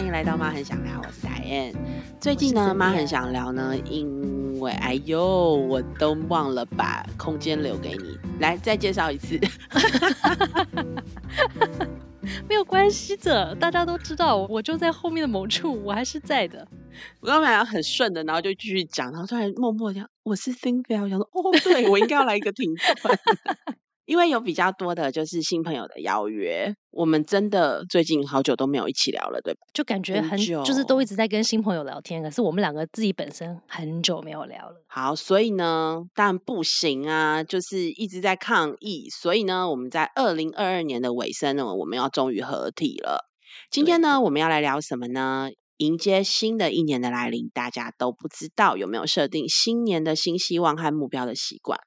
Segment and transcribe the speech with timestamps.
[0.00, 1.74] 欢迎来到妈很想聊，我是 Diane。
[2.18, 9.38] 最近呢，妈很想聊呢，因为哎呦，我都忘了把空间留给你，来再介绍一次。
[12.48, 16.66] 没有关系的，大家都知道，我就在后面的某处，我还是在的。
[17.20, 23.18] 我刚本来很顺的，然后就继续讲，然后突然默默讲我是 Cynthia，我想说哦，对我应该要来一个停顿。
[24.10, 29.60] 因为有比较多的就是新朋友的邀约，我们真的最近好久都没有一起聊了，对吧？
[29.72, 34.82] 就感觉很就是都一直在跟新朋友聊天，可是我们两个自己本身很久没有聊了。
[34.88, 39.08] 好，所以呢，当然不行啊，就是一直在抗议。
[39.10, 43.30] 所以呢，我们在二零二二年的尾声呢，我们要终于合体了。
[43.70, 45.50] 今天呢，我们要来聊什么呢？
[45.76, 51.78] 迎接新的一年的来临，大家都不知道有没有设定新年的新希望和目标的习惯？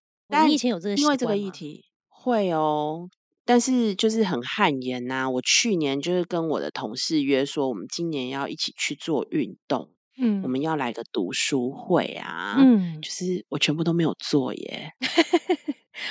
[0.48, 1.84] 你以前有这个因为这个议题。
[2.24, 3.10] 会哦，
[3.44, 5.30] 但是就是很汗颜呐。
[5.30, 14.94] 我去年就是跟我的同事约说，我们今年要一起去做运动，嗯，我们要来个读书会啊，嗯，就是我全部都没有做耶。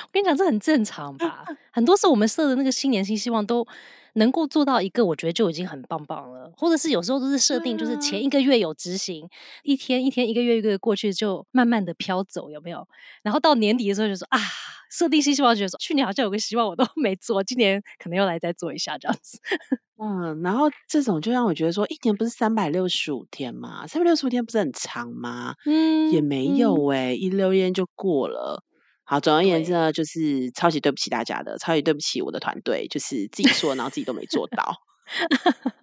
[0.04, 1.44] 我跟你讲，这很正常吧？
[1.72, 3.66] 很多时候我们设的那个新年新希望都。
[4.14, 6.52] 能够做到一个，我觉得就已经很棒棒了。
[6.56, 9.28] 或者是有时候都是设定，就是前一个月有执行，
[9.62, 12.86] 一天一天，一个月一个月过去，就慢慢的飘走，有没有？
[13.22, 14.38] 然后到年底的时候就说啊，
[14.90, 19.38] 设定新希望，觉得说去年好像有个希望我都没做，今年可能又来再做一下这样子。
[19.98, 23.86] 嗯，然后这种就让我觉得说，一年不是三百六十五天吗？
[23.86, 25.54] 三百六十五天不是很长吗？
[25.64, 28.64] 嗯，也没有哎，一溜烟就过了。
[29.04, 34.76] 好，总而言之呢，就是超级对不起大家的，超级对不起我的团队，就是自己说，然后自己都没做到。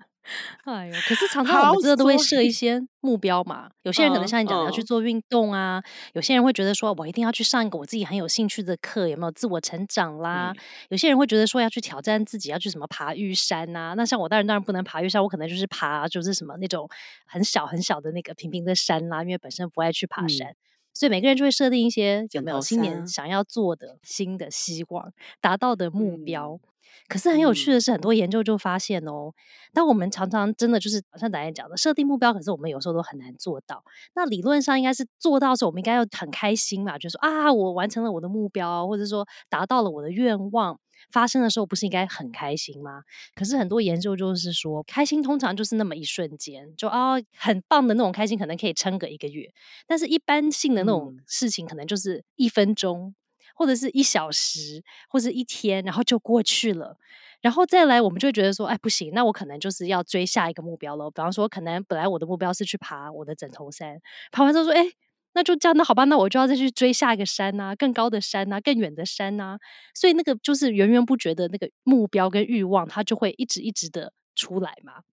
[0.65, 3.67] 哎呦，可是常常我们真的都会设一 些目标嘛。
[3.81, 5.81] 有些人可能像你讲要去做运动啊，
[6.13, 10.53] 有些人会觉得说我一定要去上一个我自己很有兴趣的课，有没有自我成长啦？
[10.89, 13.95] 有些人会觉得说要去挑战自己，要去什么爬玉山呐？
[13.97, 16.87] 那像我当然当然不能爬玉山，我可能就是爬就是什么那种
[17.25, 20.55] 很小很小的那个平平的山啦，因为本身不爱去爬山。
[20.99, 26.59] 所以每个人就会设定一些有没有新年想要做的新的希望达到的目标。
[27.07, 29.31] 可是很有趣的是，很多研究就发现哦，
[29.73, 33.83] 当我们常常真的就是像导演讲的设定目标，可是我们有时候都很难做到。
[34.15, 40.79] 那理论上应该是做到的时候，我们应该要很开心嘛，就说啊，我完成了我的目标，或者说达到了我的愿望。
[41.13, 43.03] 发生的时候不是应该很开心吗？
[43.33, 49.49] 可是很多研究就是说，开心通常就是那么一瞬间，就啊很棒的那种开心，可能可以撑个一个月。
[49.87, 53.15] 但是一般性的那种事情，可能就是一分钟，
[53.59, 56.95] 或者是一小时，或者一天，然后就过去了。
[57.41, 61.11] 然后再来，我们就会觉得说，哎，不行，那我可能就是要追下一个目标了。
[61.11, 63.99] 比方说，可能本来我的目标是去爬我的枕头山，
[64.31, 64.91] 爬完之后说，哎。
[65.33, 69.59] 那就这样，那好吧，那我就要再去追下一个山呐，更高的山呐，更远的山呐。
[69.93, 75.03] 所以那个就是源源不绝的那个目标跟欲望，它就会一直一直的出来嘛。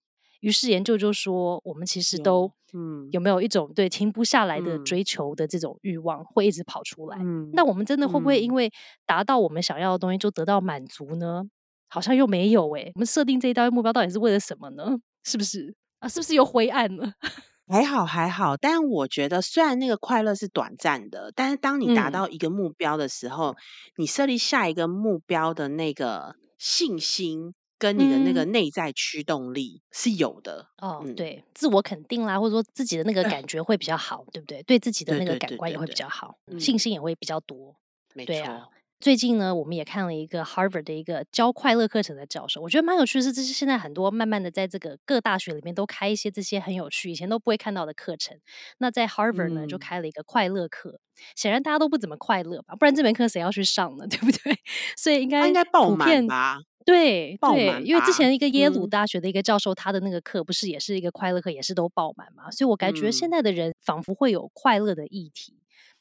[0.40, 7.18] 于是研究就说，我们其实都嗯有没有一种对停不下来的追求的这种欲望，会一直跑出来。
[7.52, 8.70] 那我们真的会不会因为
[9.04, 11.42] 达到我们想要的东西就得到满足呢？
[11.88, 12.90] 好像又没有诶。
[12.94, 14.96] 我们设定这一道目标到底是为了什么呢？
[15.24, 16.08] 是不是啊？
[16.08, 17.12] 是不是又灰暗了？
[17.68, 23.56] 还好还好，但我觉得虽然那个快乐是短暂的，但是当你达到一个目标的时候，
[23.96, 30.68] 你设立下一个目标的那个信心跟你的那个内在驱动力是有的。
[30.78, 34.62] 哦，对，自我肯定啦，或者说自己的那个感觉会比较好，对不对？
[34.62, 37.76] 对自己的那个感官也会比较好，信心也会比较多。
[38.14, 38.70] 没错。
[38.98, 48.38] 最近呢，我们也看了一个 Harvard 的一个教快乐课程的教授，我觉得蛮有趣的是，这是现在很多慢慢的在这个各大学里面都开一些这些很有趣、以前都不会看到的课程。
[48.78, 50.98] 那在 Harvard 呢，就开了一个快乐课。
[51.34, 52.74] 显然大家都不怎么快乐吧？
[52.74, 54.06] 不然这门课谁要去上呢？
[54.08, 54.58] 对不对？
[54.96, 56.60] 所以应该应该爆满吧？
[56.86, 62.48] 对对，因为之前一个耶鲁大学的一个教授，他的那个课不是也是一个快乐课，也是都爆满嘛？
[62.50, 65.52] 所以我感觉现在的人仿佛会有快乐的议题。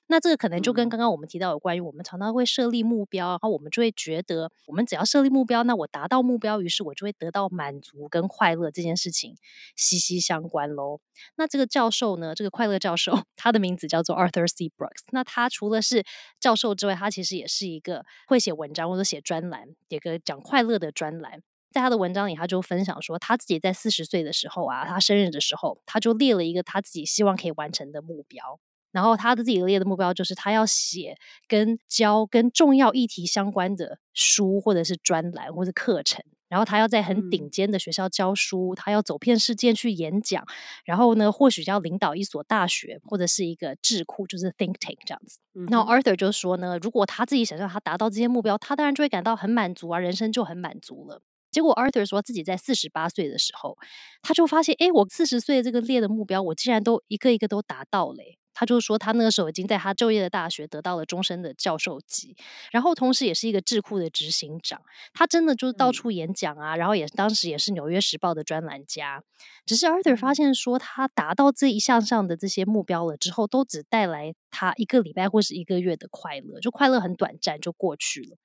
[0.08, 9.35] 那这个可能就跟刚刚我们提到有关于我们常常会设立目标，然后我们就会觉得，我们只要设立目标，那我达到目标，于是我就会得到满足跟快乐这件事情
[9.76, 11.00] 息息相关喽。
[11.38, 14.66] 那这个教授呢，这个快乐教授， 他的名字叫做 Arthur C.
[14.78, 15.03] Brooks。
[15.12, 16.03] 那他除了是
[16.40, 21.41] 教授之外，他其实也是一个会写文章或者写专栏，写个讲快乐的专栏。
[21.72, 28.59] 在他的文章里，他就分享说，他自己在四十岁的时候啊，他生日的时候，他就列了一个他自己希望可以完成的目标。
[28.96, 31.18] 然后他的自己列的目标就是，他要写
[31.50, 36.24] 跟教跟重要议题相关的书，或者是专栏，或者课程。
[36.47, 40.46] 然后他要在很顶尖的学校教书，他要走遍世界去演讲。
[40.86, 45.40] 然后呢，或许要领导一所大学，或者是一个智库，就是 think tank 这样子。
[45.70, 51.22] 那 Arthur 就说呢，如果他自己想让他达到这些目标，他当然就会感到很满足啊，人生就很满足了。
[51.55, 53.78] 结果 Arthur 说自己在四十八岁的时候，
[54.22, 58.17] 他就发现，哎，我四十岁这个列的目标，我竟然都一个一个都达到了。
[58.53, 62.35] 他就说，他那个时候已经在他就业的大学得到了终身的教授级，
[62.72, 64.81] 然后同时也是一个智库的执行长。
[65.13, 69.23] 他真的就是到处演讲啊，然后也当时也是《纽约时报》的专栏家。
[69.66, 78.37] 只是 Arthur 发现说，他达到这一项上的这些目标了之后，都只带来他一个礼拜或是一个月的快乐，就快乐很短暂就过去了。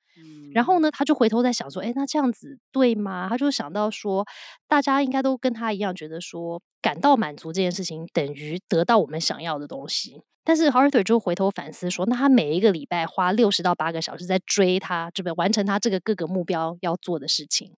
[0.52, 3.28] 然后呢，他就回头在想说，哎，那这样子对吗？
[3.28, 4.26] 他就想到说，
[4.68, 6.60] 大家应该都跟他一样，觉得说。
[6.82, 17.72] 感到满足这件事情等于得到我们想要的东西，但是 Arthur 就回头反思说，那他每一个礼拜花六十到八个小时在追他，这边完成他这个各个目标要做的事情。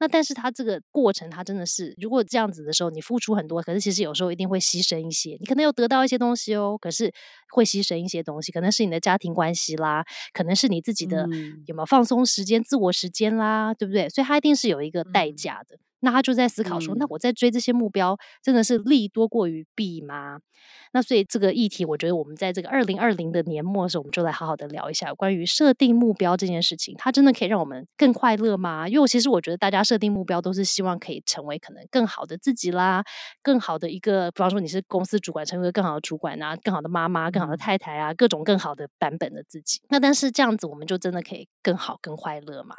[0.00, 7.12] 那但是他这个过程，他真的是如果这样子的时候，你付出很多，可是其实有时候一定会牺牲一些，你可能有得到一些东西哦，可是
[7.52, 11.28] 会牺牲一些东西，可能是你的家庭关系啦，可能是你自己的
[11.66, 14.08] 有没有放松时间、自我时间啦，对不对？
[14.08, 15.78] 所以他一定是有一个代价的。
[16.06, 20.38] 那他就在思考说，那我在追这些目标，真的是利多过于弊吗？
[20.92, 26.94] 那所以这个议题，我觉得我们在这个二零二零的年末的时候，我们就来好好的聊一下关于设定目标这件事情。
[26.96, 28.86] 它真的可以让我们更快乐吗？
[28.88, 33.04] 因为我其实我觉得大家设定目标都是希望可以成为可能更好的自己啦，
[33.42, 39.80] 更好的一个，比方说你是公司主管，成为更好的主管啊，更好的妈妈，更好的太太啊，各种更好的版本的自己。
[39.90, 42.76] 那但是这样子，我们就真的可以更好、更快乐吗？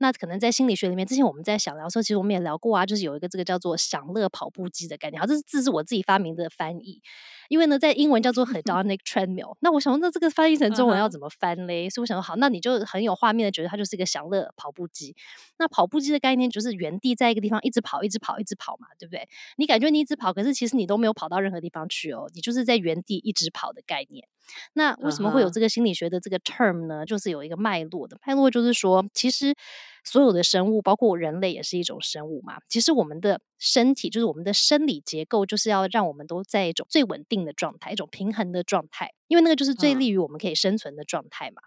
[0.00, 5.20] 那可能在心理学里面，之前我们在想聊的时候，其实我们也聊过啊，就是有一个这个叫做享乐跑步机的概念。
[5.20, 7.02] 好，这是字是我自己发明的翻译。
[7.48, 11.90] 因为呢，在英文叫做 hedonic treadmill，那我想说，那这个翻译成中文要怎么翻嘞？
[11.90, 15.16] 所以我想说，好，那你就很有画面的觉得它就是一个享乐跑步机。
[15.58, 19.28] 那跑步机的概念就是原地在一个地方一直跑，一直跑，一直跑嘛，对不对？
[19.56, 24.26] 你感觉你一直跑，可是其实你都没有跑到任何地方去哦，你就是在原地一直跑的概念。
[24.74, 27.04] 那为什么会有这个心理学的这个 term 呢？
[27.04, 29.54] 就是有一个脉络的脉络，就是说，其实
[30.04, 32.58] 所有的生物，包括人类，也是一种生物嘛。
[32.68, 41.62] 其实我们的身体，就是我们的生理结构，就是要让我们都在一种最稳定的状态，一种平衡的状态，因为那个就是最利于我们可以生存的状态嘛。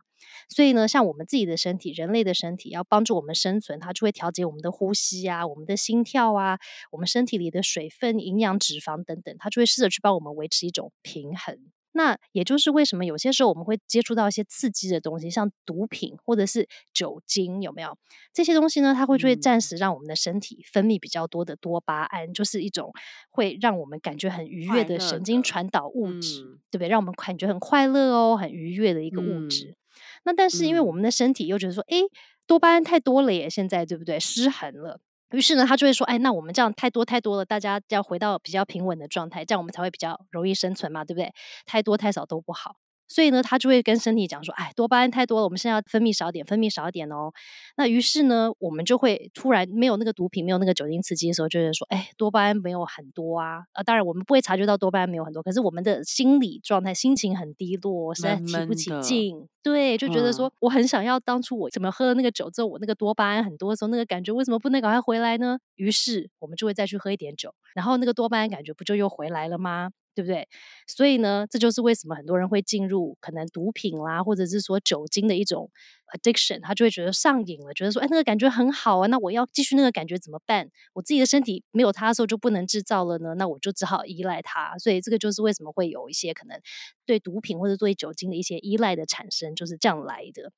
[0.49, 6.57] 所以呢，像我们自己的身体，人类的身体，要帮助我们生存，它就会调节我们的呼吸啊，我们的心跳啊，
[6.91, 11.59] 我们身体里的水分、营养、脂肪等等，它就会试着去帮我们维持一种平衡。
[11.97, 17.97] 那也就是为什么有些时候我们会接触到一些刺激的东西，像毒品或者是酒精，有没有
[18.33, 18.93] 这些东西呢？
[18.93, 22.91] 它会就会暂时让我们的身体分泌比较多的多巴胺，就是一种
[23.29, 26.89] 会让我们感觉很愉悦的神经传导物质，对不对？
[26.89, 29.77] 让我们感觉很快乐哦，很愉悦的一个物质。
[30.25, 31.99] 那但是因为我们的身体又觉得说，哎，
[32.45, 34.19] 多巴胺太多了耶，现在对不对？
[34.19, 34.99] 失衡了。
[35.31, 41.33] 于是呢，他就会说：“哎，那我们这样太多太多了，大家要回到比较平稳的状态，这样我们才会比较容易生存嘛，对不对？
[41.65, 42.75] 太多太少都不好。”
[43.07, 47.31] 所以呢，他就会跟身体讲说：“哎，多巴胺太多了，我们现在要分泌少点，分泌少点哦。”
[47.77, 59.47] 那于是呢，我们就会突然没有那个毒品，没有那个酒精刺激的时候，就会说：“哎，多巴胺没有很多啊。”啊，当然我们不会察觉到多巴胺没有很多，可是我们的心理状态、心情很低落，实在提不起劲。
[59.61, 65.57] 对，就觉得说我很想要当初我怎么喝了那个酒之后，我那个多巴胺很多的时候，那个感觉为什么不能赶快回来呢？
[65.75, 69.91] 于是我们就会再去喝一点酒，然后那个多巴胺感觉不就又回来了吗？
[70.15, 70.47] 对不对？
[70.87, 75.69] 所以呢，这就是为什么很多人会进入可能毒品啦，或者是说酒精的一种
[76.17, 80.69] addiction，他就会觉得上瘾了，觉得说，哎，那个感觉很好啊，那我要继续那个感觉怎么办？
[80.93, 84.77] 我自己的身体没有它的时候就不能制造了呢，那我就只好依赖它。
[84.77, 86.57] 所以这个就是为什么会有一些可能
[87.05, 90.53] 对毒品或者对酒精的一些依赖的产生，就是这样来的。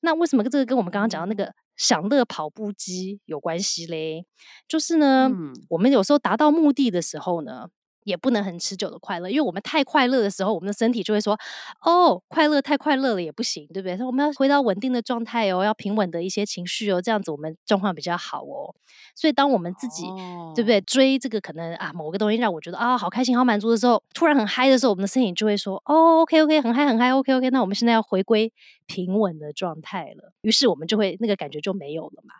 [0.00, 4.26] 那为什么这个跟我们刚刚讲到那个享乐跑步机有关系嘞？
[4.68, 5.30] 就是呢，
[5.70, 7.70] 我们有时候达到目的的时候呢。
[8.04, 11.38] 也不能很持久的快乐，因为我们太快乐的时候，我们的身体就会说
[11.84, 18.74] ：“哦，快乐太快乐了也不行，对不对？”说我们要回到稳定的状态哦，要平稳的一些情绪哦，这样子我们状况比较好哦。
[19.14, 20.04] 所以，当我们自己
[20.54, 28.52] 对不对追这个可能啊某个东西让我觉得啊好开心、好满足的时候，突然很嗨的时候，我们的身体就会说：“哦，OK OK，很嗨很嗨，OK OK，那我们现在要回归
[28.86, 32.34] 平稳的状态了。”于是我们就会那个感觉就没有了嘛。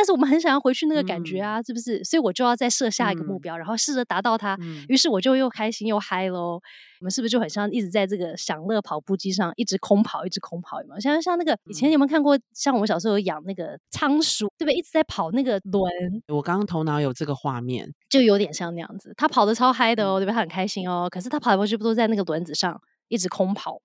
[0.00, 2.02] 但是我们很想要回去那个感觉啊，是不是？
[2.04, 4.58] 所以我就要再设下一个目标，然后试着达到它。
[4.88, 6.58] 于是我就又开心又嗨喽。
[7.00, 10.80] 我们是不是就很像一直在这个享乐跑步机上一直空跑，一直空跑？
[10.80, 11.00] 有没有？
[11.00, 12.38] 像像那个以前有没有看过？
[12.54, 14.74] 像我们小时候有养那个仓鼠，对不对？
[14.74, 15.92] 一直在跑那个轮。
[16.28, 19.12] 我刚刚头脑有这个画面，就有点像那样子。
[19.18, 20.34] 他跑的超嗨的哦，对不对？
[20.34, 21.08] 他很开心哦。
[21.10, 22.80] 可是他跑来跑去不都在那个轮子上？
[23.10, 23.82] 一直空跑，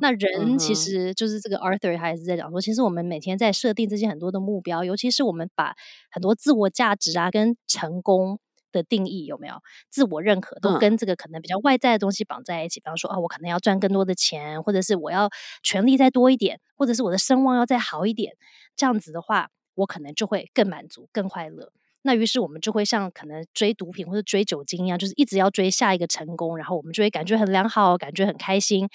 [0.00, 5.76] 那人其实就是这个 Arthur，他也是在讲说，其实我们每天在设定这些很多的目标，尤其是我们把
[6.10, 8.40] 很多自我价值啊跟成功
[8.72, 9.54] 的定义有没有
[9.90, 12.80] 自我认可，都跟这个可能比较外在的东西绑在一起。
[12.80, 15.30] 比方说啊，我可能要赚更多的钱，或者是我要
[15.62, 18.34] 权力再多一点，或者是我的声望要再好一点，
[18.74, 19.50] 这样子的话。
[19.76, 21.72] 我可能就会更满足、更快乐。
[22.06, 28.86] 那于是我们就会像可能追毒品或者追酒精一样，就是一直要追下一个成功，然后我们就会感觉很良好，感觉很开心，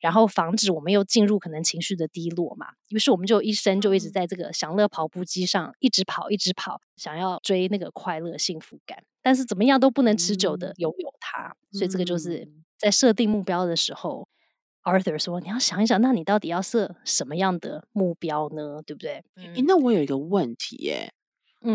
[0.00, 2.68] 然后防止我们又进入可能情绪的低落嘛。
[2.88, 11.54] 于是我们就一生就一直在这个享乐跑步机上一直跑，一直跑，想要追那个快乐、幸福感，但是怎么样都不能持久的拥有它。
[11.70, 14.26] 所以这个就是在设定目标的时候
[14.84, 18.80] ，Arthur 说你要想一想，那你到底要设什么样的目标呢？
[18.86, 19.22] 对不对？
[19.36, 21.12] 诶，那我有一个问题耶。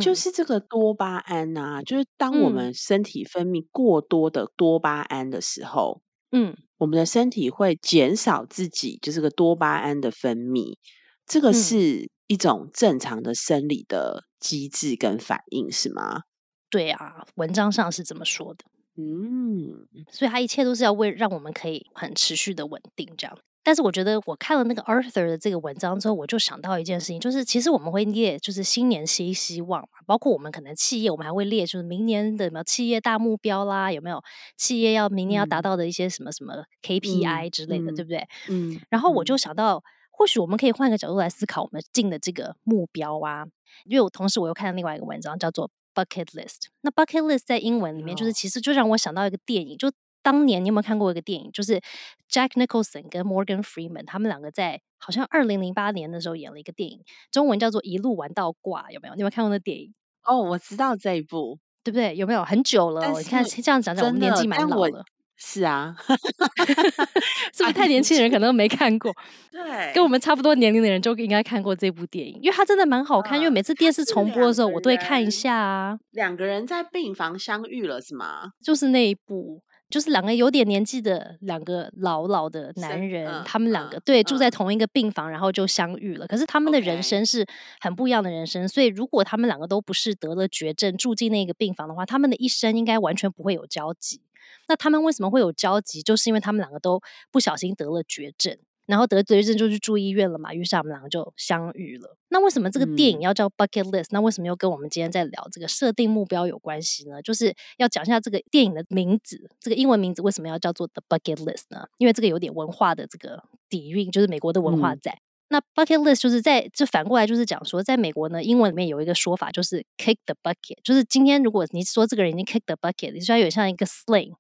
[0.01, 10.77] 就是这个多巴胺啊，就是当我们身体分泌过多的多巴胺的时候，嗯，我们的身体会减少自己就是个多巴胺的分泌，
[11.25, 16.22] 这个是一种正常的生理的机制跟反应，是吗？
[16.69, 18.65] 对啊，文章上是这么说的。
[18.96, 23.39] 嗯，所以它一切都是要为让我们可以很持续的稳定这样。
[23.62, 34.24] 但是我觉得我看了那个 Arthur 的这个文章之后，我就想到一件事情，就是其实我们会列就是新年新希望嘛，包括我们可能企业，我们还会列就是明年的什么企业大目标啦，有没有
[34.58, 38.25] 企业要明年要达到的一些什么什么 KPI 之类的，对不对？
[38.48, 38.80] 嗯。
[38.89, 43.46] 然后我就想到，或许我们可以换个角度来思考我们定的这个目标啊，
[43.86, 46.68] 因为我同时我又看到另外一个文章叫做 Bucket List。
[46.82, 49.92] 那 Bucket List 在英文里面就是其实就让我想到一个电影，就。
[50.21, 51.49] 当年你有没有看过一个电影？
[51.51, 51.81] 就是
[52.29, 59.15] Jack Nicholson 跟 Morgan Freeman 他们两个在好像二零零八年的时候演了一个电影，中文叫做《一路玩到挂》，有没有？
[59.15, 59.93] 你有没有看过那电影？
[60.25, 62.15] 哦，我知道这一部，对不对？
[62.15, 63.09] 有没有很久了？
[63.17, 65.03] 你看这样讲讲，我们年纪蛮老了。
[65.41, 65.95] 是啊，
[67.55, 69.09] 是不是太年轻人可能没看过？
[69.49, 73.38] 对，跟我们差不多年龄的人就应该看过这部电影，因为它真的蛮好看。
[73.39, 75.97] 因为每次电视重播的时候，我都会看一下啊。
[76.11, 78.51] 两个人在病房相遇了，是吗？
[78.61, 79.61] 就是那一部。
[79.89, 86.27] 就是两个有点年纪的两个老老的男人，他们两个对住在同一个病房，然后就相遇了。
[86.27, 87.46] 可是他们的人生是
[87.79, 94.22] 很不一样的人生，所以如果他们两个都不是得了绝症住进那个病房的话，他们的一生应该完全不会有交集。
[94.67, 96.03] 那他们为什么会有交集？
[96.03, 98.58] 就是因为他们两个都不小心得了绝症。
[98.89, 102.17] 然后得绝症就去住医院了嘛，于是我们两个就相遇了。
[102.29, 104.08] 那为什么这个电影要叫 Bucket List？
[104.10, 107.22] 那为什么又跟我们今天在聊这个设定目标有关系呢？
[107.22, 111.86] 就是要讲一下这个电影的名字，这个英文名字为什么要叫做 The Bucket List 呢？
[112.00, 115.15] 因为这个有点文化的这个底蕴，就是美国的文化在。
[115.50, 124.34] 那 Bucket List 就是在这反过来就是讲说，在美国呢，英文里面有一个说法就是 Kick the bucket，就是今天如果你说这个人已经 Kick the bucket，你说有点像一个 sling。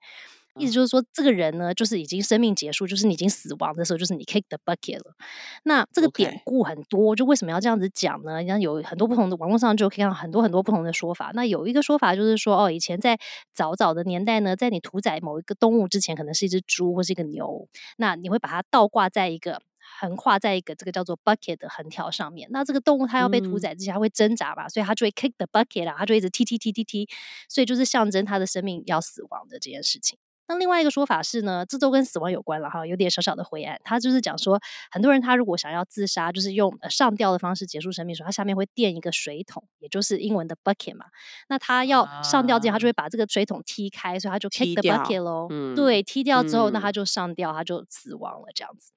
[0.59, 5.15] 意思就是说，这个人呢，就是已经生命结束，就是你已经死亡的时候，就是你 kick the bucket 了。
[5.63, 8.41] 那这个典故很多，就为什么要这样子讲呢？
[8.41, 11.31] 你看有很多不同的网络上就可以看到很多很多不同的说法。
[11.33, 13.17] 那有一个说法就是说，哦，以前在
[13.53, 19.61] 早早的年代呢，在你屠宰某一个动物之前，可能是一只猪或是一个牛，那你会把它倒挂在一个
[19.99, 22.47] 横跨在一个这个叫做 bucket 的横条上面。
[22.51, 27.07] 那这个动物它要被屠宰之前，它会挣扎嘛，所以它就会 kick the bucket 啦，它就一直踢踢踢踢踢，
[27.47, 30.17] 所以就是象征它的生命要死亡的这件事情。
[30.49, 33.79] 那另外一个说法是呢，这都跟死亡有关了哈，有点小小的灰暗。
[33.83, 34.59] 他就是讲说，
[34.91, 41.05] 很多人他如果想要自杀，就是用上吊的方式结束生命的时候，他下面会垫一个水桶，也就是英文的 bucket 嘛。
[41.47, 45.47] 那他要上吊之前，他就会把这个水桶踢开，所以他就 kick the bucket 喽。
[45.75, 48.91] 对，踢掉之后，那他就上吊，他就死亡了这样子。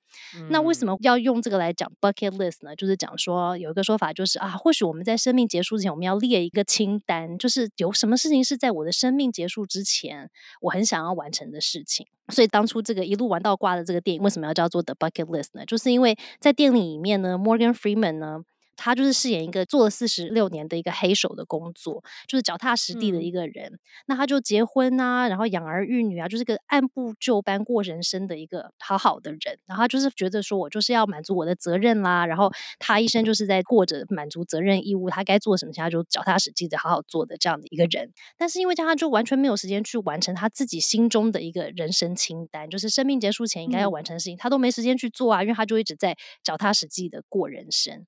[0.50, 2.75] 那为什么要用这个来讲 bucket list 呢？
[2.76, 12.07] 就是讲说有一个说法，就是啊，或许我们在生命结束之前，我们要列一个清单，就是有什么事情是在我的生命结束之前，我很想要完成的事情。
[12.28, 15.64] 所以当初这个一路玩到挂的这个电影，为什么要叫做 the bucket list 呢？
[15.66, 18.42] 就是因为在电影里面呢，Morgan Freeman 呢。
[18.82, 23.78] 他就是饰演一个做了四十六年的一个黑手的工作，就是脚踏实地的一个人。
[24.06, 29.58] 那他就结婚啊，然后养儿育女啊，就是个按部就班过人生的一个好好的人。
[29.66, 32.26] 然后他就是觉得说，我就是要满足我的责任啦。
[32.26, 38.10] 然后他一生就是在过着满足责任义务，他该做什么，他就脚踏实地的好好做的这样的一个人。
[38.36, 48.06] 但是因为这样，他就完全没有时间去完成他自己心中的一个人生清单，就是生命结束前应该要完成的事情，他都没时间去做啊，因为他就一直在脚踏实地的过人生。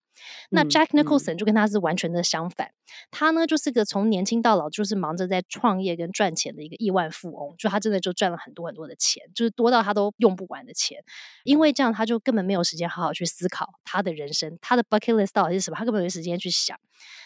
[0.51, 2.71] 那 Jack Nicholson 就跟他是完全的相反，
[3.11, 11.03] 他呢就是个从年轻到老就是忙着在创业跟赚钱的一个亿万富翁，就他真的就赚了很多很多的钱，就是多到他都用不完的钱。
[11.45, 16.79] 因为这样，他就根本没有时间好好去思考他的人生，他的 bucket list 到底是什么，他根本没时间去想。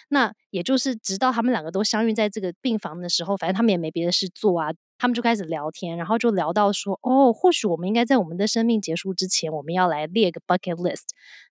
[0.08, 4.72] 那也就是直到他们两个都相遇在这个病房的时候，反正他们也没别的事做啊。
[4.98, 11.04] 他们就开始聊天，然后就聊到说：“哦，或许我们应该在我们的生命结束之前，我们要来列个 bucket list。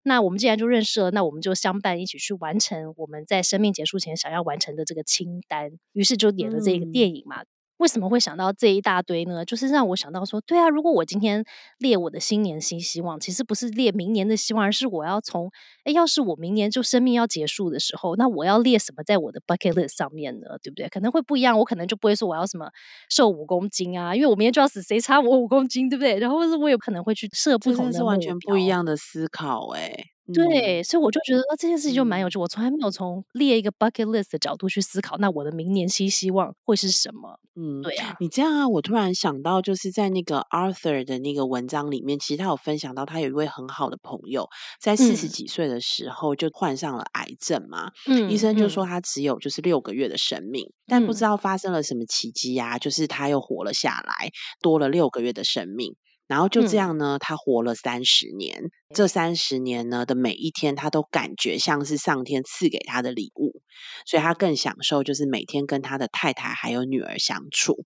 [0.04, 5.72] 那我们既然就认识了，那我们就相伴一起去完成我们在生命结束前想要完成的这个清单。
[5.94, 7.44] 于是就演了这个电影嘛。
[7.78, 9.46] 为什么会想到这一大堆呢？
[9.46, 11.44] 就是让我想到说，对啊，如果我今天
[11.78, 15.52] 列我的新年新希望，其实不是列明年的希望，而是我要从，
[15.84, 20.58] 哎，要是我明年就生命要结束的时候，那我要列什么在我的 bucket list 上面呢？
[20.62, 20.90] 对不对？
[20.90, 22.70] 可能会不一样，我可能就不会说我要什么
[23.10, 26.18] 瘦五公斤啊，因为我明天就要死，谁差我五公斤，对不对？
[26.20, 30.17] 然后是我有可能会去设不同的，是完全不一样的思考，哎。
[30.34, 32.38] 对，所以我就觉得这件事情就蛮有趣。
[32.38, 37.40] 我从来没有从列一个 bucket list 的角度去思考，那我的明年新希望会是什么？
[37.56, 38.16] 嗯，对啊。
[38.20, 44.48] 你这样啊，我突然想到，就是在那个 Arthur 的那个文章里面，其实他有分享到，他有一位很好的朋友，
[44.82, 47.92] 在四十几岁的时候就患上了癌症嘛。
[48.08, 54.30] 嗯，医生就说他只有就是六个月的生命，但不知道发生了什么奇迹啊，就是他又活了下来，
[54.62, 55.96] 多了六个月的生命。
[56.28, 58.64] 然后就这样呢，他活了三十年。
[58.94, 63.62] 这三十年呢的每一天，他都感觉像是上天赐给他的礼物，
[64.06, 67.86] 所以他更享受就是每天跟他的太太还有女儿相处。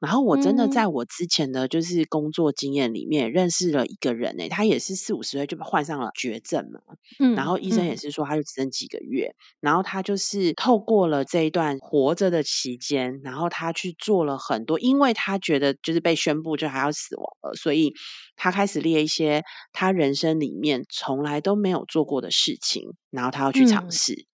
[0.00, 6.80] 然后我真的在我之前的就是工作经验里面认识了一个人诶，他也是四五十岁就患上了绝症嘛，
[7.18, 17.92] 嗯，然后医生也是说他就只剩几个月，然后他就是透过了这一段活着的期间，然后他去做了很多，因为他觉得就是被宣布就还要死亡了，所以
[18.36, 24.26] 他开始列一些他人生里面从来都没有做过的事情，然后他要去尝试，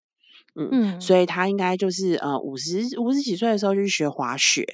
[0.55, 4.67] 嗯，所以他应该就是呃五十五十几岁的时候就去学滑雪。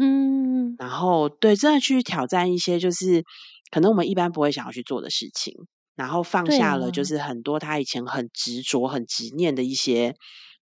[0.00, 3.24] 嗯，然后对，真的去挑战一些就是
[3.70, 5.54] 可能我们一般不会想要去做的事情，
[5.96, 10.14] 然后放下了就是很多他以前很执着、很执念的一些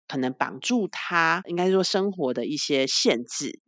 [0.07, 3.59] 可能绑住他，应该说生活的一些限制。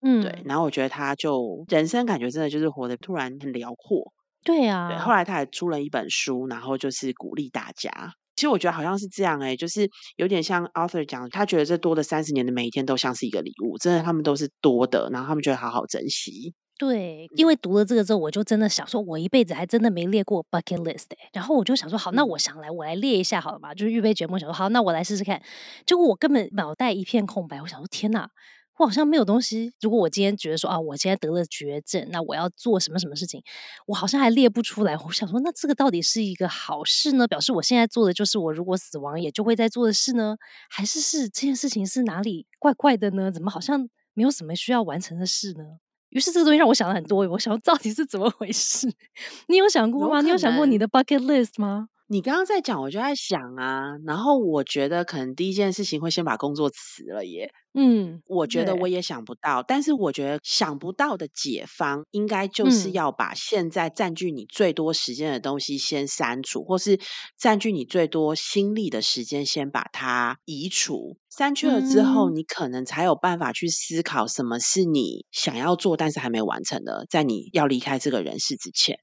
[0.00, 0.42] 嗯，对。
[0.44, 4.12] 然后我觉得他就人生感觉真的就是活得突然很辽阔。
[4.44, 4.88] 对啊。
[4.88, 8.12] 对，后来他还出了一本书，然后就是鼓励大家。
[8.38, 16.54] 其实我觉得好像是这样哎，就是有点像 author 讲，他觉得这多的三十年的每一天都像是一个礼物，真的他们都是多的，然后他们觉得好好珍惜。
[16.78, 25.42] 对，因为读了这个之后，我就真的想说，我一辈子还真的没列过 bucket list 哎，然后我就想说，好，那我想来，我来列一下好了嘛，就是预备节目，想说好，那我来试试看。
[25.84, 28.30] 结果我根本脑袋一片空白，我想说，天哪！
[28.78, 29.72] 我好像没有东西。
[29.80, 33.42] 如果我今天觉得说啊，我现在得了绝症，那我要做什么什么事情？
[33.86, 34.96] 我好像还列不出来。
[34.96, 37.26] 我想说，那这个到底是一个好事呢？
[37.26, 40.36] 表示我现在做的就是我如果死亡也就会在做的事呢？
[40.70, 43.30] 还是是这件事情是哪里怪怪的呢？
[43.32, 45.64] 怎么好像没有什么需要完成的事呢？
[46.10, 47.28] 于是这个东西让我想了很多。
[47.28, 48.90] 我想到底是怎么回事？
[49.48, 50.20] 你有想过吗？
[50.22, 51.88] 你有想过你的 bucket list 吗？
[52.10, 53.98] 你刚刚在讲，我就在想啊。
[54.06, 57.52] 然后我觉得可能第一件事情会先把工作辞了耶。
[57.74, 66.98] 嗯，我觉得我也想不到，但是我觉得想不到的解方，应该就是要把现在占据你最多时间的东西先删除，或是
[67.36, 71.18] 占据你最多心力的时间先把它移除。
[71.28, 78.98] 删去了之后，你可能才有办法去思考什么是你想要做但是还没完成的，在你要离开这个人世之前。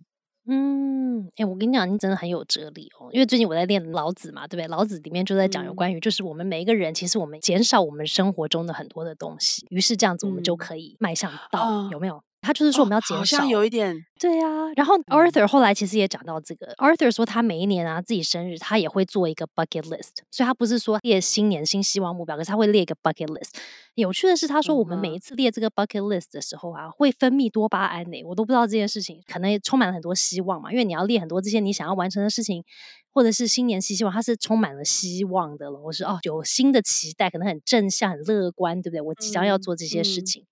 [0.48, 3.10] 嗯，哎，我跟你讲，你真的很有哲理哦。
[3.12, 4.68] 因为最近我在练老子嘛，对不对？
[4.68, 12.22] 老子里面就在讲有关于，就是我们每一个人，其实我们减少我们生活中的很多的东西，于是这样子我们就可以迈向道，有没有？
[12.46, 14.72] 他就是说我们要减少，有一点对啊。
[14.76, 20.24] 然后 Arthur 后来其实也讲到这个，Arthur 说他每一年啊自己生日，他也会做一个 bucket list。
[20.30, 23.50] 所以他不是说列新年新希望目标，可是他会列一个 bucket list。
[23.96, 28.24] 有趣的是，他说我们每一次列这个 bucket list 的时候啊，会分泌多巴胺呢。
[28.26, 30.72] 我都不知道这件事情，可能也充满了很多希望嘛。
[30.72, 32.64] 因为你要列很多这些你想要完成的事情，
[33.12, 35.80] 或者是新年新希望，它是充满了希望的了。
[35.80, 39.02] 我说哦，有新的期待，可能很正向、很乐观，对不对？
[39.02, 40.46] 我即将要做这些事情。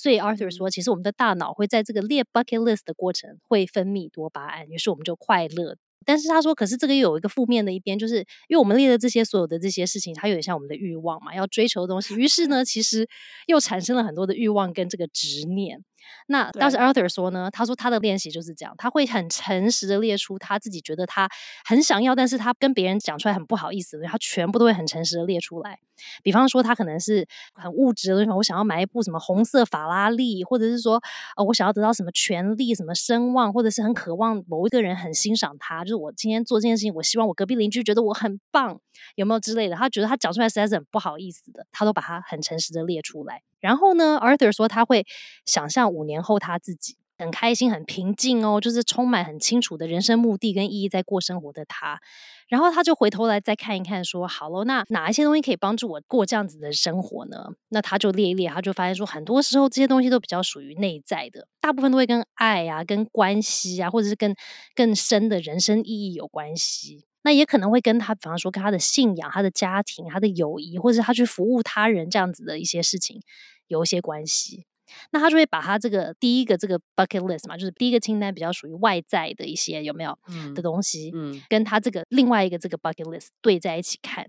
[0.00, 5.76] 所以 Arthur 说，其实我们的大脑会在这个列 bucket list 的过程会分泌多巴胺，于是我们就快乐。
[6.06, 12.14] 但是他说，可是这个又有一个负面的一边，就是因为我们列的这些所有的这些事情，它有点像我们的欲望嘛，要追求的东西。
[12.14, 13.08] 于是呢，其实
[13.48, 15.82] 又产生了很多的欲望跟这个执念。
[16.26, 21.28] 那当时 Arthur 说呢，他说他的练习就是这样，他会很诚实的列出他自己觉得他
[21.64, 25.78] 很想要，但是他跟别人讲出来很不好意思的，他全部都会很诚实的列出来。
[26.22, 31.02] 比方说，他可能是很物质的东西，我想要买一部什么红色法拉利，或者是说，
[31.36, 38.80] 呃，我想要得到什么权利、什么声望，或者是很渴望某一个人很欣赏他，就是我今天做这件事情，我希望我隔壁邻居觉得我很棒，
[39.16, 39.74] 有没有之类的？
[39.74, 43.42] 他觉得他讲出来实在是很不好意思的，他都把它很诚实的列出来。
[43.58, 45.04] 然后呢，Arthur 说他会
[45.44, 52.00] 想象五年后他自己很开心、很平静哦，就是充满很清楚的人生目的跟意义在过生活的他。
[52.46, 57.48] 然后他就回头来再看一看，说好了，那哪一些东西可以帮助我过这样子的生活呢？
[57.68, 64.34] 那他就列一列，他就发现说，很多时候这些东西都比较属于内在的，大部分都会跟爱啊、跟关系啊，或者是跟
[64.74, 67.04] 更深的人生意义有关系。
[67.22, 73.20] 那也可能会跟他，比方说跟他的信仰、他的家庭、他的友谊，或者是他去服务他人这样子的一些事情
[73.66, 74.64] 有一些关系。
[75.10, 80.18] 那他就会把他这个第一个这个 bucket list 嘛，就是第一个清单比较属于外在的一些有没有
[80.54, 84.28] 的东西，嗯，跟他这个另外一个这个 bucket list 对在一起看。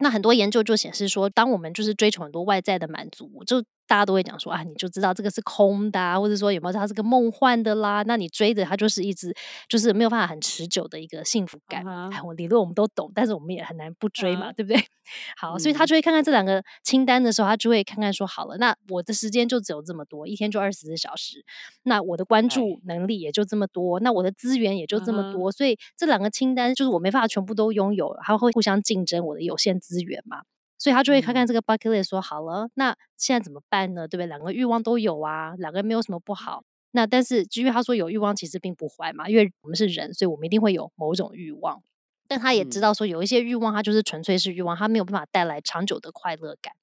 [0.00, 8.04] 那很多研究就显示说，当我们就是追求很多外在的满足，就大家都会讲说啊，你就知道这个是空的，啊，或者说有没有它是个梦幻的啦？
[8.06, 9.34] 那你追着它就是一直
[9.66, 11.84] 就是没有办法很持久的一个幸福感。
[12.12, 14.84] 哎，我理论我们都懂，但是我们也很难不追嘛，对不对？
[15.38, 21.42] 好，所以他就会看看这两个清单的时候，他就会看看说，好了，那我的时间就只有这么多，一天就二十四小时，
[21.84, 30.42] 那我的关注能力也就这么多，那我的资源也就这么多，所以这两个清单就是我没办法全部都拥有，它会互相竞争我的有限资源嘛。
[30.78, 34.06] 所以他就会看看这个 bucket list，说好了，那现在怎么办呢？
[34.06, 34.26] 对不对？
[34.26, 36.62] 两个欲望都有啊，两个人没有什么不好。
[36.92, 41.82] 那但是，因为他说有欲望其实并不坏嘛，因为我们是人，所以我们一定会有某种欲望。
[42.26, 46.74] 但他也知道说有一些欲望，它就是纯粹是欲望，它没有办法带来长久的快乐感。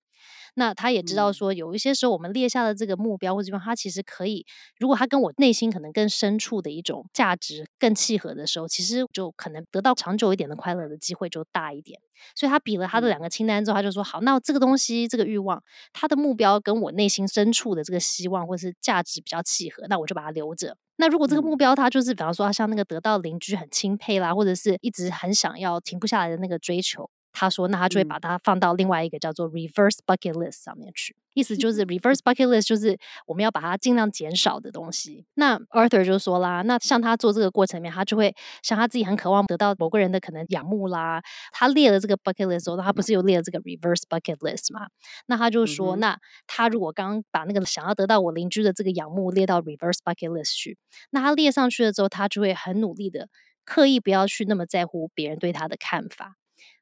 [0.55, 4.45] 那他也知道说，有一些时候我们列下的这个目标或者地方，他其实可以，
[4.79, 11.99] 如果他跟我内心可能更深处的一种价值更契合的时候，其实就可能得到长久一点的快乐的机会就大一点。
[12.33, 15.61] 所以他比了他的两个清单之后，他就说：好，那这个东西这个欲望，
[15.93, 20.77] 他的目标跟我内心深处的这个希望或是价值比较契合，那我就把它留着。
[20.97, 27.09] 那如果这个目标它就是比方说像那个得到邻居很钦佩啦，或者是一直很想要停不下来的那个追求。
[27.35, 31.15] 他说：“那他就会把它放到另外一个叫做 reverse bucket list 上面去。
[31.33, 35.25] 意思就是 reverse bucket list 就是我们要把它尽量减少的东西。
[35.33, 41.21] 那 Arthur 就说啦，那像他做这个过程里面，他就会像他自己很渴望得到某个人的可能仰慕啦。
[41.51, 44.87] 他列了这个 bucket list 之后，他不是又列了这个 reverse bucket list 嘛？
[45.25, 46.17] 那他就说，那
[46.47, 50.77] 他如果刚刚把那个想要得到我邻居的这个仰慕列到 reverse bucket list 去，
[51.09, 53.27] 那他列上去了之后，他就会很努力的
[53.65, 56.37] 刻意不要去那么在乎别人对他的看法。”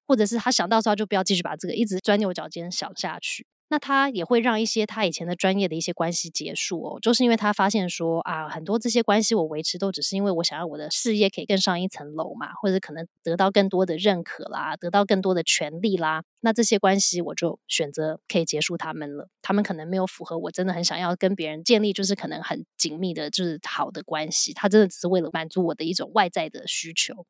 [0.07, 27.25] 或者是他想到时候就不要继续把这个一直钻牛角尖想下去，那他也会让一些他以前的专业的一些关系结束哦，就是因为他发现说啊，很多这些关系我维持都只是因为我想要我的事业可以更上一层楼嘛，或者可能得到更多的认可啦，得到更多的权利啦，那这些关系我就选择可以结束他们了，他们可能没有符合我真的很想要跟别人建立就是可能很紧密的就是好的关系，他真的只是为了满足我的一种外在的需求。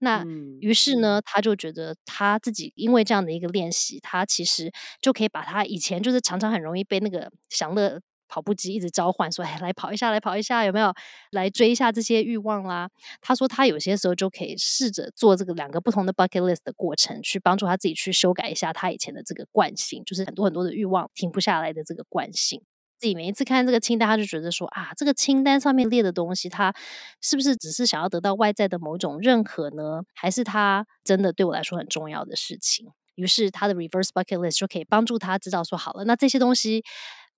[0.00, 0.24] 那
[0.60, 10.92] 于是呢，他就觉得他自己因为这样的一个练习，他其实就可以把他以前就是常常很容易被那个享乐跑步机一直召唤，说哎来跑一下，来跑一下，有没有
[11.32, 12.88] 来追一下这些欲望啦？
[13.20, 22.62] 他说他有些时候就可以试着做这个两个不同的 bucket list 的过程，去帮助他自己去修改一下他以前的这个惯性，就是很多很多的欲望停不下来的这个惯性。
[22.98, 26.74] 自己每一次看这个清单，他就觉得说啊，这个清单上面列的东西，他
[27.20, 30.02] 是不是只是想要得到外在的某种认可呢？
[30.14, 32.88] 还是他真的对我来说很重要的事情？
[33.14, 36.84] 于是他的 reverse bucket list 就可以帮助他知道说，好了，那这些东西。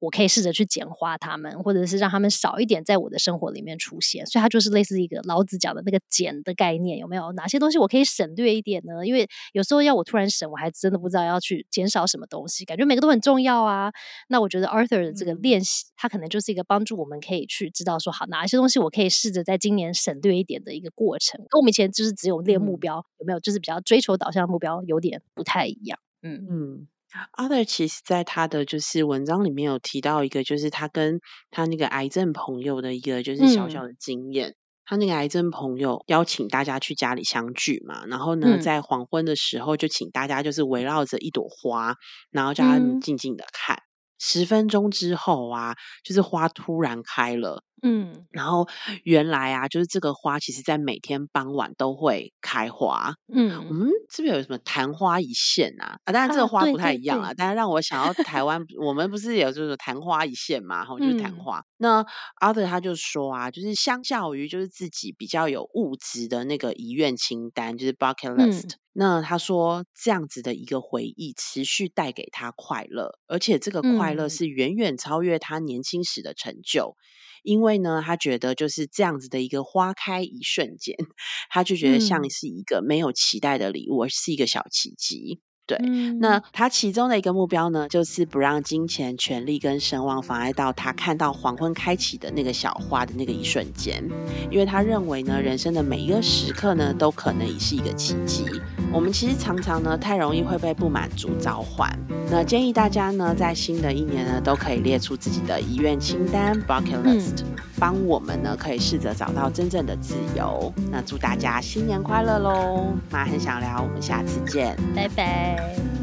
[0.01, 4.27] 我可以试着去简化他们，或者是让他们少一点在我的生活里面出现。
[4.27, 7.31] 所以它就是类似一个老子讲的那个简的概念，有没有？
[7.33, 9.07] 哪些东西我可以省略一点呢？
[9.07, 12.65] 因为有时候要我突然省，我还真的不知道要去减少什么东西。
[12.65, 13.93] 感觉每个都很重要啊。
[14.29, 21.39] 那我觉得 Arthur 的这个练习，它可能就是一个帮助我们可以去知道说，好，哪一些东西我可以试着在今年省略一点的一个过程。
[21.51, 23.41] 跟我们以前就是只有列目标，有没有？
[23.41, 25.99] 就是比较追求导向目标，有点不太一样。
[26.23, 26.89] 嗯嗯。
[27.37, 31.21] Other 其实在他的就是文章里面有提到一个，就是他跟
[31.51, 34.55] 他那个癌症朋友的一个就是小小的经验。
[34.85, 41.95] 他那个癌症朋友邀请大家去家里相聚嘛，然后呢，在黄昏的时候就请大家就是围绕着一朵花，
[42.33, 43.79] 然后叫他们静静的看。
[44.21, 47.65] 十分钟之后啊，就是花突然开了。
[47.83, 48.69] 嗯，然后
[49.05, 53.15] 原来啊，就是这个花，其实在每天傍晚都会开花。
[53.33, 55.97] 嗯，我们是不是有什么昙花一现啊？
[56.05, 57.33] 啊，当然这个花不太一样啊。
[57.35, 60.81] 但是让我想到台湾，我们不是有就是昙花一现嘛？
[60.81, 61.65] 然后就是昙花。
[61.79, 62.05] 那
[62.35, 68.73] 阿德他就说啊，就是相较于就是自己比较有物质的那个遗愿清单，就是 bucket list。
[68.93, 76.97] 那他说这样子的一个回忆，持续带给他快乐，而且这个快乐是远远超越他年轻时的成就。
[77.43, 80.95] 因为呢，他觉得就是这样子的一个花开一瞬间，
[81.51, 85.41] 他就觉得像是一个没有期待的礼物，而是一个小奇迹。
[85.71, 85.79] 对，
[86.19, 94.03] 那他其中的一个目标呢，就是不让金钱、权力跟声望妨碍到他看到黄昏开启的那个小花的那个一瞬间。
[94.51, 98.45] 因为他认为呢，人生的每一个时刻呢，都可能也是一个奇迹。
[98.93, 101.89] 我们其实常常呢，太容易会被不满足召唤。
[102.29, 107.45] 那建议大家呢，在新的一年呢，都可以列出自己的遗愿清单 （bucket list），
[107.79, 110.73] 帮我们呢，可以试着找到真正的自由。
[110.91, 112.93] 那祝大家新年快乐喽！
[113.11, 115.60] 妈很想聊，我们下次见，拜拜。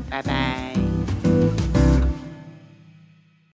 [0.09, 0.86] 拜拜。